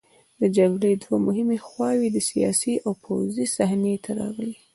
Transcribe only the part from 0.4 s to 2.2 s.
د جګړې دوه مهمې خواوې د